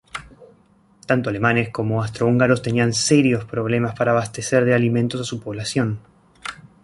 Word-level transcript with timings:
Tanto 1.09 1.29
alemanes 1.29 1.69
como 1.69 2.01
austrohúngaros 2.01 2.63
tenían 2.63 2.91
serios 2.91 3.45
problemas 3.45 3.93
para 3.93 4.13
abastecer 4.13 4.65
de 4.65 4.73
alimentos 4.73 5.21
a 5.21 5.25
su 5.25 5.39
población. 5.39 5.99